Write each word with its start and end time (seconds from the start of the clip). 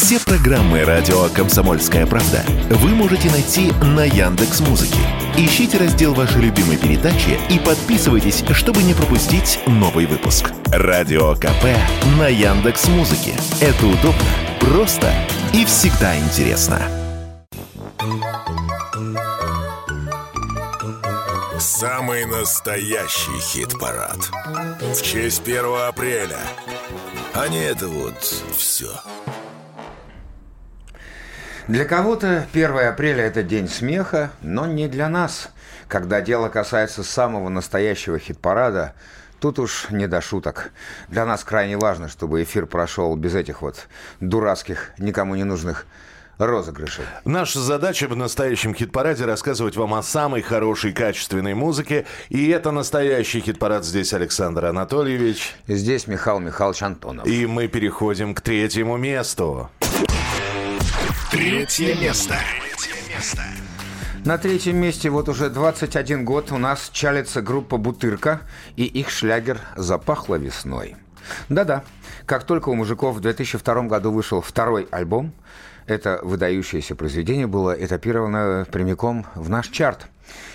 Все 0.00 0.20
программы 0.20 0.84
радио 0.84 1.28
Комсомольская 1.30 2.06
правда 2.06 2.44
вы 2.70 2.90
можете 2.90 3.28
найти 3.32 3.72
на 3.82 4.04
Яндекс 4.04 4.60
Музыке. 4.60 5.00
Ищите 5.36 5.76
раздел 5.76 6.14
вашей 6.14 6.40
любимой 6.40 6.76
передачи 6.76 7.36
и 7.50 7.58
подписывайтесь, 7.58 8.44
чтобы 8.52 8.84
не 8.84 8.94
пропустить 8.94 9.58
новый 9.66 10.06
выпуск. 10.06 10.52
Радио 10.66 11.34
КП 11.34 11.64
на 12.16 12.28
Яндекс 12.28 12.86
Музыке. 12.86 13.34
Это 13.60 13.86
удобно, 13.86 14.22
просто 14.60 15.12
и 15.52 15.64
всегда 15.64 16.16
интересно. 16.16 16.80
Самый 21.58 22.24
настоящий 22.24 23.40
хит-парад. 23.40 24.30
В 24.80 25.02
честь 25.02 25.42
1 25.42 25.64
апреля. 25.88 26.38
А 27.34 27.48
не 27.48 27.58
это 27.58 27.88
вот 27.88 28.22
все. 28.56 28.90
Для 31.68 31.84
кого-то 31.84 32.46
1 32.54 32.78
апреля– 32.78 33.24
это 33.26 33.42
день 33.42 33.68
смеха, 33.68 34.30
но 34.40 34.64
не 34.64 34.88
для 34.88 35.10
нас. 35.10 35.50
Когда 35.86 36.22
дело 36.22 36.48
касается 36.48 37.02
самого 37.02 37.50
настоящего 37.50 38.18
хит-парада, 38.18 38.94
тут 39.38 39.58
уж 39.58 39.90
не 39.90 40.06
до 40.06 40.22
шуток. 40.22 40.70
Для 41.08 41.26
нас 41.26 41.44
крайне 41.44 41.76
важно, 41.76 42.08
чтобы 42.08 42.42
эфир 42.42 42.64
прошел 42.64 43.14
без 43.16 43.34
этих 43.34 43.60
вот 43.60 43.86
дурацких, 44.20 44.92
никому 44.96 45.34
не 45.34 45.44
нужных 45.44 45.84
розыгрышей. 46.38 47.04
Наша 47.26 47.60
задача 47.60 48.08
в 48.08 48.16
настоящем 48.16 48.74
хит-параде 48.74 49.26
рассказывать 49.26 49.76
вам 49.76 49.92
о 49.92 50.02
самой 50.02 50.40
хорошей, 50.40 50.92
качественной 50.92 51.52
музыке. 51.52 52.06
И 52.30 52.48
это 52.48 52.70
настоящий 52.70 53.40
хит-парад. 53.40 53.84
Здесь 53.84 54.14
Александр 54.14 54.66
Анатольевич. 54.66 55.54
И 55.66 55.74
здесь 55.74 56.06
Михаил 56.06 56.38
Михайлович 56.38 56.82
Антонов. 56.82 57.26
И 57.26 57.44
мы 57.46 57.68
переходим 57.68 58.34
к 58.34 58.40
третьему 58.40 58.96
месту. 58.96 59.68
Третье 61.30 61.94
место. 61.94 62.36
На 64.24 64.38
третьем 64.38 64.76
месте 64.76 65.10
вот 65.10 65.28
уже 65.28 65.50
21 65.50 66.24
год 66.24 66.50
у 66.52 66.56
нас 66.56 66.88
чалится 66.90 67.42
группа 67.42 67.76
«Бутырка» 67.76 68.40
и 68.76 68.84
их 68.84 69.10
шлягер 69.10 69.60
«Запахло 69.76 70.36
весной». 70.36 70.96
Да-да, 71.50 71.84
как 72.24 72.44
только 72.44 72.70
у 72.70 72.74
мужиков 72.74 73.16
в 73.16 73.20
2002 73.20 73.82
году 73.82 74.10
вышел 74.10 74.40
второй 74.40 74.88
альбом, 74.90 75.34
это 75.86 76.18
выдающееся 76.22 76.94
произведение 76.94 77.46
было 77.46 77.72
этапировано 77.72 78.66
прямиком 78.70 79.26
в 79.34 79.50
наш 79.50 79.68
чарт. 79.68 80.06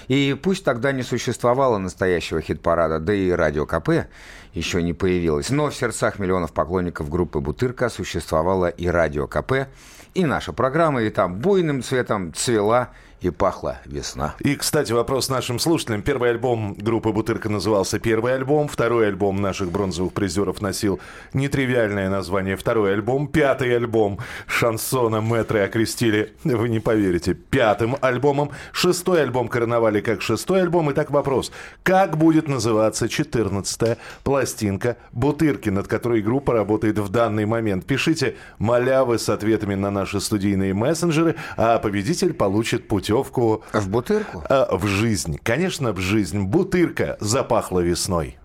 И 0.08 0.36
пусть 0.42 0.64
тогда 0.64 0.92
не 0.92 1.04
существовало 1.04 1.78
настоящего 1.78 2.42
хит-парада, 2.42 3.00
да 3.00 3.14
и 3.14 3.30
радио 3.30 3.68
КП 3.68 4.08
еще 4.54 4.84
не 4.84 4.94
появилось, 4.94 5.50
но 5.50 5.70
в 5.70 5.76
сердцах 5.76 6.20
миллионов 6.20 6.54
поклонников 6.54 7.10
группы 7.10 7.40
«Бутырка» 7.40 7.90
существовало 7.90 8.68
и 8.68 8.88
радио 8.88 9.28
КП, 9.28 9.68
и 10.14 10.26
наша 10.26 10.54
программа, 10.54 11.02
и 11.04 11.10
там 11.10 11.40
буйным 11.40 11.82
цветом 11.82 12.34
цвела 12.34 12.90
и 13.24 13.30
пахла 13.30 13.80
весна. 13.86 14.36
И, 14.40 14.56
кстати, 14.56 14.92
вопрос 14.92 15.30
нашим 15.30 15.60
слушателям. 15.60 16.02
Первый 16.02 16.30
альбом 16.32 16.74
группы 16.74 17.12
«Бутырка» 17.12 17.50
назывался 17.50 18.00
«Первый 18.00 18.36
альбом». 18.36 18.68
Второй 18.68 19.08
альбом 19.08 19.42
наших 19.42 19.72
бронзовых 19.72 20.14
призеров 20.14 20.62
носил 20.62 21.00
нетривиальное 21.34 22.10
название 22.10 22.58
«Второй 22.58 22.94
альбом». 22.94 23.28
Пятый 23.28 23.76
альбом 23.76 24.20
шансона 24.48 25.22
мэтры 25.22 25.60
окрестили, 25.62 26.34
вы 26.44 26.70
не 26.70 26.80
поверите, 26.80 27.34
пятым 27.34 27.96
альбомом. 28.02 28.52
Шестой 28.72 29.22
альбом 29.22 29.48
короновали 29.48 30.02
как 30.02 30.22
шестой 30.22 30.62
альбом. 30.62 30.92
Итак, 30.92 31.12
вопрос. 31.12 31.52
Как 31.84 32.18
будет 32.18 32.48
называться 32.48 33.08
четырнадцатая 33.08 33.98
пластинка 34.24 34.98
«Бутырки», 35.12 35.70
над 35.70 35.88
которой 35.88 36.22
группа 36.22 36.54
работает 36.54 37.00
в 37.00 37.10
данный 37.10 37.46
момент? 37.46 37.86
Пишите 37.86 38.36
малявы 38.60 39.18
с 39.18 39.30
ответами 39.30 39.76
на 39.76 39.92
наши 39.92 40.20
студийные 40.20 40.74
мессенджеры, 40.74 41.36
а 41.58 41.80
победитель 41.80 42.34
получит 42.34 42.88
путевку 43.14 43.64
В 43.74 43.90
бутырку? 43.90 44.44
а, 44.50 44.76
в 44.76 44.88
жизнь. 44.88 45.38
Конечно, 45.44 45.92
в 45.94 46.00
жизнь. 46.00 46.42
Бутырка 46.42 47.18
запахла 47.20 47.80
весной. 47.80 48.38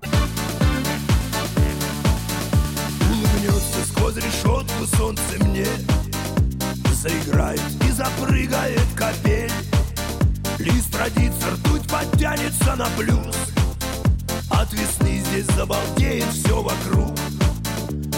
Улыбнется 3.11 3.81
сквозь 3.91 4.17
решетку 4.17 4.87
солнце 4.97 5.23
мне 5.45 5.65
Заиграет 6.93 7.63
и 7.89 7.93
запрыгает 7.93 8.83
капель 8.97 9.51
Лист 10.59 10.95
родится, 10.97 11.47
ртуть 11.53 11.89
подтянется 11.89 12.75
на 12.77 12.87
плюс 12.99 13.37
От 14.51 14.73
весны 14.73 15.23
здесь 15.25 15.47
забалдеет 15.57 16.25
все 16.25 16.61
вокруг 16.61 17.15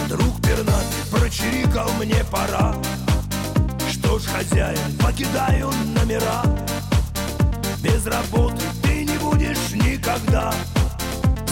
Друг 0.09 0.41
пернатый 0.41 1.05
прочирикал 1.11 1.87
мне 1.99 2.23
пора 2.31 2.73
Что 3.91 4.17
ж, 4.17 4.23
хозяин, 4.25 4.79
покидаю 4.99 5.69
номера 5.95 6.41
Без 8.01 8.07
работы 8.07 8.63
ты 8.81 9.05
не 9.05 9.17
будешь 9.19 9.73
никогда. 9.73 10.51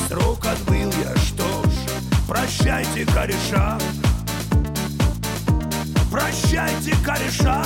Срок 0.07 0.43
отбыл 0.47 0.91
я, 1.03 1.15
что 1.17 1.43
ж, 1.43 2.27
прощайте, 2.27 3.05
кореша. 3.05 3.77
Прощайте, 6.11 6.95
кореша. 7.05 7.63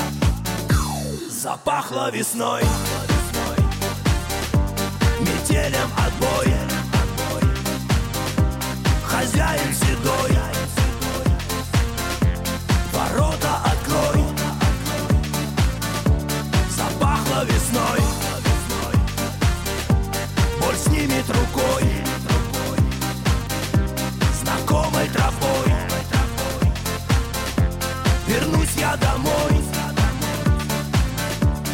Запахло 1.30 2.12
весной. 2.12 2.64
Метелем 5.22 5.90
отбой. 5.96 6.54
Хозяин 9.06 9.74
седой 9.74 10.23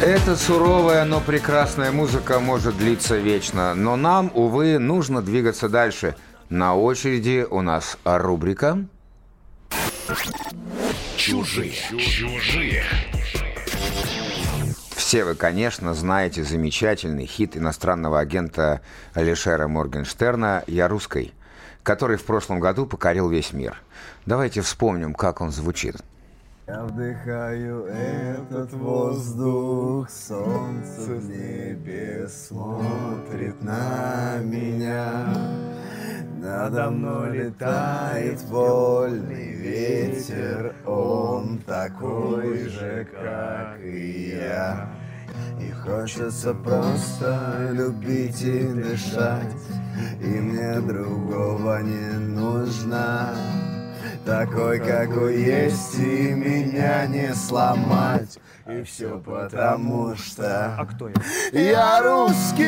Эта 0.02 0.34
суровая, 0.34 1.04
но 1.04 1.20
прекрасная 1.20 1.92
музыка 1.92 2.40
может 2.40 2.78
длиться 2.78 3.18
вечно, 3.18 3.74
но 3.74 3.96
нам, 3.96 4.32
увы, 4.34 4.78
нужно 4.78 5.20
двигаться 5.20 5.68
дальше. 5.68 6.16
На 6.48 6.74
очереди 6.74 7.46
у 7.48 7.60
нас 7.60 7.98
рубрика 8.04 8.86
Чужие. 11.18 11.74
Чужие. 11.90 12.82
Все 14.96 15.24
вы, 15.24 15.34
конечно, 15.34 15.92
знаете 15.92 16.44
замечательный 16.44 17.26
хит 17.26 17.58
иностранного 17.58 18.20
агента 18.20 18.80
Алишера 19.12 19.68
Моргенштерна 19.68 20.64
«Я 20.66 20.88
русской», 20.88 21.34
который 21.82 22.16
в 22.16 22.24
прошлом 22.24 22.58
году 22.58 22.86
покорил 22.86 23.28
весь 23.28 23.52
мир. 23.52 23.76
Давайте 24.24 24.62
вспомним, 24.62 25.12
как 25.12 25.42
он 25.42 25.50
звучит. 25.50 25.96
Я 26.66 26.82
вдыхаю 26.84 27.86
этот 27.86 28.72
воздух, 28.74 30.08
солнце 30.10 31.14
в 31.14 31.28
небе 31.28 32.28
смотрит 32.28 33.60
на 33.62 34.38
меня. 34.42 35.26
Надо 36.40 36.90
мной 36.90 37.38
летает 37.38 38.42
вольный 38.44 39.52
ветер, 39.54 40.74
он 40.86 41.58
такой 41.66 42.68
же, 42.68 43.06
как 43.10 43.80
и 43.80 44.36
я. 44.36 44.88
И 45.60 45.70
хочется 45.72 46.54
просто 46.54 47.70
любить 47.72 48.42
и 48.42 48.66
дышать, 48.68 49.56
и 50.20 50.26
мне 50.26 50.80
другого 50.80 51.80
не 51.82 52.18
нужно. 52.18 53.34
Такой, 54.24 54.78
какой 54.78 55.42
есть, 55.42 55.98
и 55.98 56.32
меня 56.32 57.06
не 57.06 57.34
сломать. 57.34 58.38
И 58.68 58.82
все 58.82 59.18
потому 59.18 60.14
что... 60.14 60.76
А 60.78 60.86
кто 60.86 61.08
я? 61.08 61.14
Я 61.52 62.02
русский, 62.02 62.66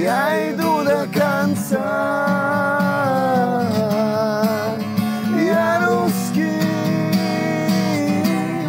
я 0.00 0.52
иду 0.52 0.84
до 0.84 1.06
конца. 1.12 1.78
Я 5.36 5.86
русский, 5.86 6.62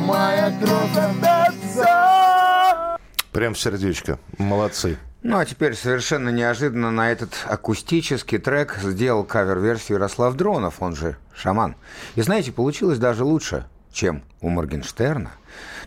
моя 0.06 0.52
кровь 0.60 0.98
от 0.98 1.24
отца. 1.24 2.98
Прям 3.32 3.54
в 3.54 3.60
сердечко. 3.60 4.18
Молодцы. 4.38 4.98
Ну 5.22 5.38
а 5.38 5.46
теперь 5.46 5.76
совершенно 5.76 6.30
неожиданно 6.30 6.92
на 6.92 7.12
этот 7.12 7.32
акустический 7.46 8.38
трек 8.38 8.78
сделал 8.82 9.26
кавер-версию 9.26 9.98
Ярослав 9.98 10.36
Дронов, 10.36 10.82
он 10.82 10.96
же 10.96 11.18
«Шаман». 11.36 11.76
И 12.16 12.22
знаете, 12.22 12.54
получилось 12.54 13.00
даже 13.00 13.26
лучше, 13.26 13.66
чем 13.92 14.24
у 14.40 14.48
Моргенштерна. 14.50 15.32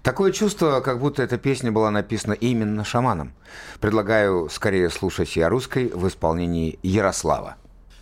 Такое 0.02 0.32
чувство, 0.32 0.80
как 0.80 0.98
будто 0.98 1.22
эта 1.22 1.38
песня 1.38 1.72
была 1.72 1.90
написана 1.90 2.34
именно 2.34 2.84
шаманом. 2.84 3.32
Предлагаю 3.80 4.50
скорее 4.50 4.90
слушать 4.90 5.34
«Я 5.34 5.48
русской» 5.48 5.90
в 5.94 6.06
исполнении 6.08 6.78
Ярослава. 6.82 7.56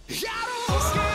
Я 0.09 0.31
русский, 0.69 1.10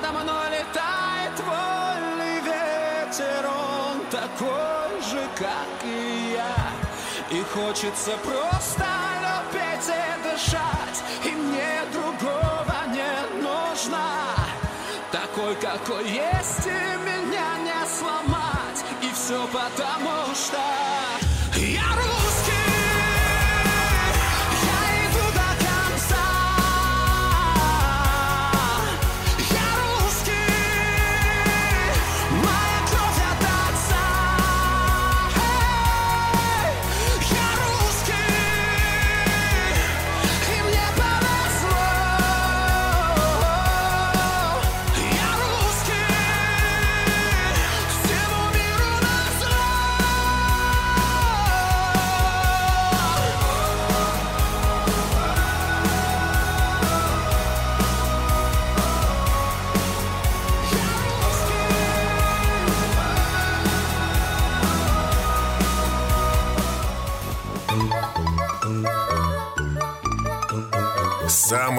Надо 0.00 0.12
мной 0.12 0.50
летает 0.50 1.32
вольный 1.40 2.40
ветер 2.40 3.48
Он 3.48 4.00
такой 4.10 5.02
же, 5.10 5.28
как 5.36 5.84
и 5.84 6.34
я. 6.34 7.36
И 7.36 7.42
хочется 7.42 8.12
просто 8.22 8.86
любить 9.24 9.88
и 9.88 10.22
дышать 10.22 11.02
И 11.24 11.30
мне 11.30 11.82
другого 11.92 12.76
не 12.92 13.42
нужно. 13.42 13.98
Такой, 15.10 15.56
какой 15.56 16.04
есть, 16.04 16.66
и 16.66 16.96
меня 17.04 17.58
не 17.64 17.86
сломать 17.88 18.84
И 19.02 19.12
все 19.12 19.48
потому, 19.48 20.32
что 20.32 20.58
я 21.56 21.82
русский 21.96 22.17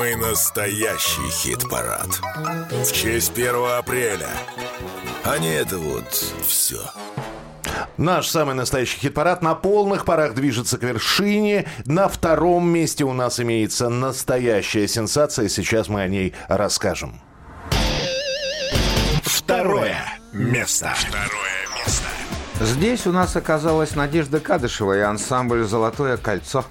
Самый 0.09 0.29
настоящий 0.31 1.29
хит-парад. 1.29 2.07
В 2.71 2.91
честь 2.91 3.31
1 3.31 3.55
апреля. 3.77 4.29
А 5.23 5.37
не 5.37 5.53
это 5.53 5.77
вот 5.77 6.11
все. 6.47 6.79
Наш 7.97 8.27
самый 8.27 8.55
настоящий 8.55 8.97
хит-парад 8.97 9.43
на 9.43 9.53
полных 9.53 10.05
парах 10.05 10.33
движется 10.33 10.79
к 10.79 10.83
вершине. 10.83 11.67
На 11.85 12.07
втором 12.07 12.67
месте 12.67 13.03
у 13.03 13.13
нас 13.13 13.39
имеется 13.39 13.89
настоящая 13.89 14.87
сенсация. 14.87 15.47
Сейчас 15.47 15.89
мы 15.89 16.01
о 16.01 16.07
ней 16.07 16.33
расскажем. 16.47 17.21
Второе 19.23 20.03
место. 20.33 20.91
Второе 20.97 21.67
место. 21.77 22.05
Здесь 22.61 23.05
у 23.05 23.11
нас 23.11 23.35
оказалась 23.35 23.95
Надежда 23.95 24.39
Кадышева 24.39 24.97
и 24.97 25.01
ансамбль 25.01 25.65
«Золотое 25.65 26.17
кольцо». 26.17 26.65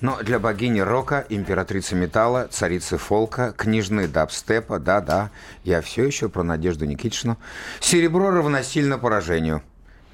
Но 0.00 0.18
для 0.22 0.38
богини 0.38 0.80
рока, 0.80 1.26
императрицы 1.28 1.94
металла, 1.94 2.48
царицы 2.50 2.96
фолка, 2.96 3.52
княжны 3.56 4.08
дабстепа, 4.08 4.78
да-да, 4.78 5.30
я 5.62 5.82
все 5.82 6.04
еще 6.04 6.28
про 6.28 6.42
Надежду 6.42 6.86
Никитичну, 6.86 7.36
серебро 7.80 8.30
равносильно 8.30 8.98
поражению. 8.98 9.62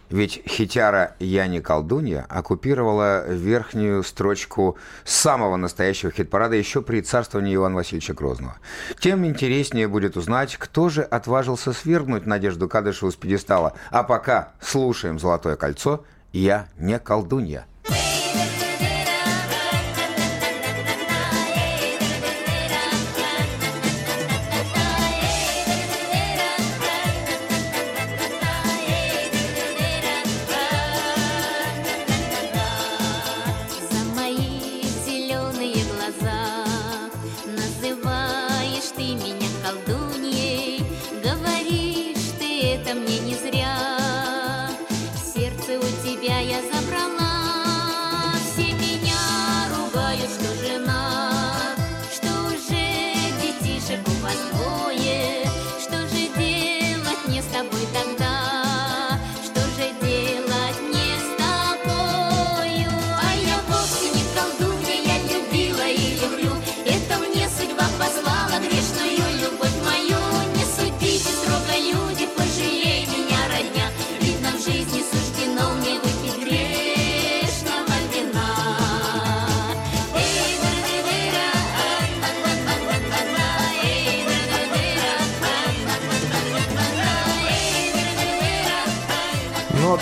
Ведь 0.09 0.43
хитяра 0.49 1.17
«Я 1.19 1.49
не 1.49 1.61
колдунья» 1.61 2.27
оккупировала 2.29 3.27
верхнюю 3.29 4.05
строчку 4.05 4.77
самого 5.05 5.57
настоящего 5.57 6.13
хит-парада 6.13 6.55
еще 6.55 6.81
при 6.81 7.01
царствовании 7.01 7.57
Ивана 7.57 7.75
Васильевича 7.77 8.15
Грозного. 8.15 8.57
Тем 9.01 9.27
интереснее 9.27 9.89
будет 9.89 10.17
узнать, 10.17 10.57
кто 10.57 10.89
же 10.91 11.03
отважился 11.03 11.73
свергнуть 11.73 12.25
Надежду 12.25 12.69
Кадышеву 12.69 13.11
с 13.11 13.17
пьедестала. 13.17 13.73
А 13.91 14.05
пока 14.05 14.53
слушаем 14.61 15.19
«Золотое 15.19 15.57
кольцо» 15.57 16.05
«Я 16.33 16.69
не 16.79 17.01
колдунья». 17.01 17.67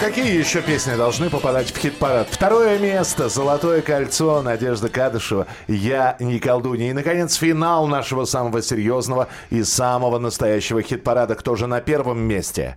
Какие 0.05 0.39
еще 0.39 0.61
песни 0.61 0.97
должны 0.97 1.31
попадать 1.31 1.73
в 1.73 1.79
хит-парад? 1.79 2.29
Второе 2.31 2.79
место 2.79 3.31
«Золотое 3.31 3.81
кольцо» 3.81 4.43
Надежда 4.43 4.91
Кадышева 4.91 5.47
«Я 5.67 6.17
не 6.21 6.39
колдунья». 6.39 6.91
И, 6.91 6.93
наконец, 6.93 7.37
финал 7.37 7.87
нашего 7.87 8.27
самого 8.27 8.61
серьезного 8.61 9.29
и 9.49 9.63
самого 9.63 10.19
настоящего 10.19 10.83
хит-парада. 10.83 11.37
Кто 11.37 11.57
же 11.57 11.67
на 11.67 11.81
первом 11.81 12.19
месте? 12.19 12.77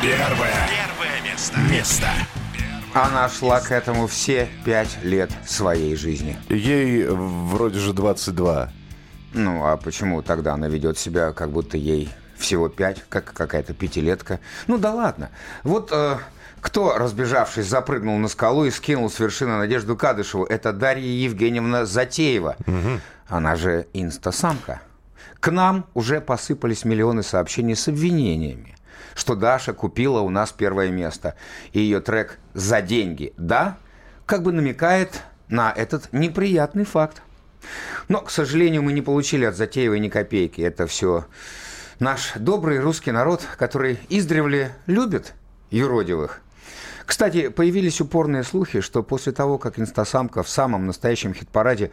Первое. 0.00 0.68
Первое 0.70 1.32
место. 1.32 1.58
Место. 1.68 2.06
Она 2.94 3.28
шла 3.28 3.58
к 3.58 3.72
этому 3.72 4.06
все 4.06 4.48
пять 4.64 5.02
лет 5.02 5.32
своей 5.44 5.96
жизни. 5.96 6.36
Ей 6.48 7.06
вроде 7.08 7.80
же 7.80 7.92
22. 7.92 8.70
Ну, 9.32 9.64
а 9.64 9.76
почему 9.76 10.22
тогда 10.22 10.54
она 10.54 10.68
ведет 10.68 10.98
себя, 10.98 11.32
как 11.32 11.50
будто 11.50 11.76
ей 11.76 12.10
всего 12.36 12.68
пять, 12.68 13.04
как 13.08 13.32
какая-то 13.32 13.74
пятилетка? 13.74 14.40
Ну 14.66 14.78
да 14.78 14.92
ладно. 14.92 15.30
Вот 15.62 15.90
э, 15.92 16.18
кто, 16.60 16.98
разбежавшись, 16.98 17.66
запрыгнул 17.66 18.18
на 18.18 18.28
скалу 18.28 18.64
и 18.64 18.70
скинул 18.70 19.10
с 19.10 19.18
вершины 19.18 19.56
Надежду 19.56 19.96
Кадышеву? 19.96 20.44
Это 20.44 20.72
Дарья 20.72 21.06
Евгеньевна 21.06 21.86
Затеева. 21.86 22.56
Она 23.28 23.56
же 23.56 23.86
инстасамка. 23.92 24.80
К 25.38 25.50
нам 25.50 25.86
уже 25.94 26.20
посыпались 26.20 26.84
миллионы 26.84 27.22
сообщений 27.22 27.74
с 27.74 27.88
обвинениями, 27.88 28.76
что 29.14 29.34
Даша 29.34 29.72
купила 29.72 30.20
у 30.20 30.28
нас 30.28 30.52
первое 30.52 30.90
место. 30.90 31.34
И 31.72 31.80
ее 31.80 32.00
трек 32.00 32.38
«За 32.52 32.82
деньги, 32.82 33.32
да?» 33.38 33.78
как 34.26 34.42
бы 34.42 34.52
намекает 34.52 35.22
на 35.48 35.72
этот 35.72 36.12
неприятный 36.12 36.84
факт. 36.84 37.22
Но, 38.08 38.20
к 38.20 38.30
сожалению, 38.30 38.82
мы 38.82 38.92
не 38.92 39.02
получили 39.02 39.44
от 39.44 39.56
Затеевой 39.56 40.00
ни 40.00 40.08
копейки. 40.08 40.60
Это 40.60 40.86
все 40.86 41.26
наш 41.98 42.32
добрый 42.36 42.80
русский 42.80 43.12
народ, 43.12 43.42
который 43.58 43.98
издревле 44.08 44.72
любит 44.86 45.34
юродивых. 45.70 46.40
Кстати, 47.06 47.48
появились 47.48 48.00
упорные 48.00 48.44
слухи, 48.44 48.80
что 48.80 49.02
после 49.02 49.32
того, 49.32 49.58
как 49.58 49.78
инстасамка 49.78 50.42
в 50.42 50.48
самом 50.48 50.86
настоящем 50.86 51.34
хит-параде 51.34 51.90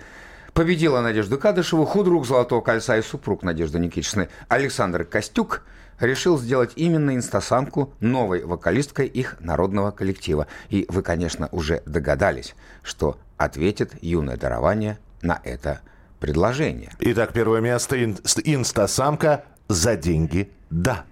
победила 0.53 1.01
Надежду 1.01 1.37
Кадышеву, 1.37 1.85
худрук 1.85 2.25
«Золотого 2.25 2.61
кольца» 2.61 2.97
и 2.97 3.01
супруг 3.01 3.43
Надежды 3.43 3.79
Никитичны 3.79 4.29
Александр 4.47 5.05
Костюк 5.05 5.63
решил 5.99 6.37
сделать 6.37 6.73
именно 6.75 7.15
инстасамку 7.15 7.93
новой 7.99 8.43
вокалисткой 8.43 9.07
их 9.07 9.37
народного 9.39 9.91
коллектива. 9.91 10.47
И 10.69 10.85
вы, 10.89 11.01
конечно, 11.01 11.49
уже 11.51 11.81
догадались, 11.85 12.55
что 12.83 13.17
ответит 13.37 13.93
юное 14.01 14.37
дарование 14.37 14.99
на 15.21 15.39
это 15.43 15.81
предложение. 16.19 16.91
Итак, 16.99 17.33
первое 17.33 17.61
место 17.61 17.95
ин- 18.03 18.17
инстасамка 18.43 19.43
за 19.67 19.95
деньги 19.95 20.51
«Да». 20.69 21.03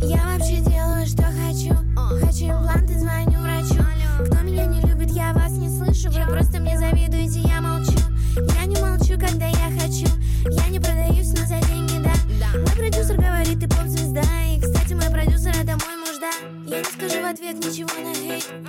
Я 0.00 0.18
вообще 0.26 0.56
делаю, 0.60 1.06
что 1.06 1.22
хочу 1.22 1.74
Хочу 2.20 2.44
импланты, 2.50 2.98
звоню 2.98 3.40
врачу 3.40 3.82
Кто 4.26 4.42
меня 4.42 4.66
не 4.66 4.80
любит, 4.82 5.10
я 5.10 5.32
вас 5.32 5.52
не 5.52 5.68
слышу 5.70 6.10
Вы 6.10 6.30
просто 6.30 6.60
мне 6.60 6.78
завидуете, 6.78 7.40
я 7.40 7.62
молчу 7.62 7.95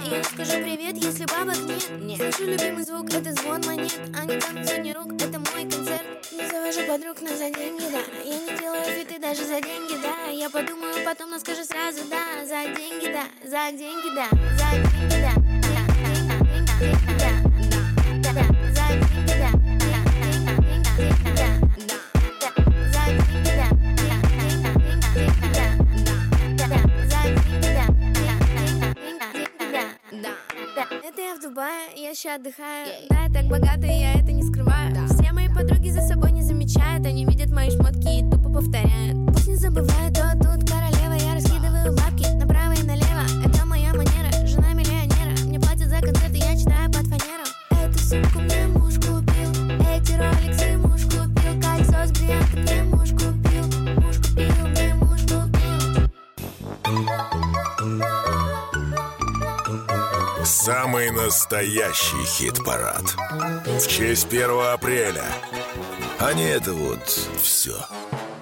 не 0.08 0.24
скажу 0.24 0.64
привет, 0.64 0.96
если 0.98 1.26
бабок 1.26 1.58
нет. 1.68 1.90
Нет 2.00 2.18
Слышу 2.18 2.52
любимый 2.52 2.84
звук, 2.84 3.14
это 3.14 3.34
звон 3.34 3.62
монет. 3.66 4.00
А 4.16 4.26
не 4.26 4.40
танцы, 4.40 4.78
не 4.80 4.94
рук, 4.94 5.14
это 5.20 5.40
мой 5.40 5.64
концерт. 5.64 6.04
Не 6.32 6.48
завожу 6.48 6.88
подруг, 6.88 7.18
но 7.22 7.30
за 7.30 7.50
деньги, 7.52 7.84
да. 7.92 8.00
Я 8.24 8.40
не 8.40 8.58
делаю 8.58 8.84
фиты 8.84 9.20
даже 9.20 9.44
за 9.44 9.62
деньги, 9.62 9.96
да. 10.02 10.32
Я 10.32 10.50
подумаю 10.50 10.96
потом, 11.06 11.32
но 11.32 11.40
скажу 11.40 11.64
сразу, 11.64 12.00
да. 12.10 12.46
За 12.46 12.64
деньги, 12.74 13.12
да, 13.12 13.24
за 13.44 13.72
деньги, 13.76 14.16
да. 14.16 14.30
За 14.58 14.72
деньги, 14.72 15.22
да. 15.22 15.34
За 15.68 16.54
деньги, 16.80 17.18
да 17.20 17.44
Да, 17.44 17.47
Еще 32.28 32.36
отдыхаю. 32.36 32.88
Да, 33.10 33.22
я 33.24 33.30
так 33.30 33.46
богата, 33.46 33.88
я 33.88 34.16
это 34.16 34.34
не 34.34 34.44
скрываю. 34.44 34.94
Все 35.08 35.32
мои 35.32 35.48
подруги 35.48 35.90
за 35.92 36.02
собой 36.02 36.34
не 36.34 36.42
замечают 36.42 37.06
Они 37.06 37.24
видят 37.24 37.52
мои 37.52 37.70
шмотки 37.70 38.20
и 38.20 38.30
тупо 38.30 38.50
повторяют. 38.50 39.16
Пусть 39.28 39.48
не 39.48 39.56
забывают, 39.56 40.14
то 40.14 40.27
настоящий 61.28 62.24
хит-парад. 62.24 63.04
В 63.66 63.86
честь 63.90 64.28
1 64.28 64.50
апреля. 64.74 65.26
А 66.20 66.32
не 66.32 66.46
это 66.46 66.72
вот 66.72 67.04
все. 67.44 67.86